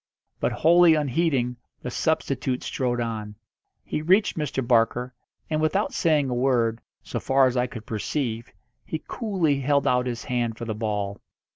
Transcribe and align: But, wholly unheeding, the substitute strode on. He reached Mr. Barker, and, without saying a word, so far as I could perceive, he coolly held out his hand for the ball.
But, 0.39 0.51
wholly 0.51 0.95
unheeding, 0.95 1.57
the 1.83 1.91
substitute 1.91 2.63
strode 2.63 2.99
on. 2.99 3.35
He 3.83 4.01
reached 4.01 4.35
Mr. 4.35 4.67
Barker, 4.67 5.13
and, 5.47 5.61
without 5.61 5.93
saying 5.93 6.27
a 6.27 6.33
word, 6.33 6.81
so 7.03 7.19
far 7.19 7.45
as 7.45 7.55
I 7.55 7.67
could 7.67 7.85
perceive, 7.85 8.51
he 8.83 9.03
coolly 9.07 9.59
held 9.59 9.85
out 9.85 10.07
his 10.07 10.23
hand 10.23 10.57
for 10.57 10.65
the 10.65 10.73
ball. 10.73 11.21